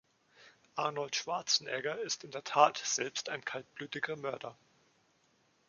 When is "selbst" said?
2.83-3.29